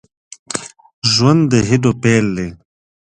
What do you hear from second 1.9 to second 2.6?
پيل دی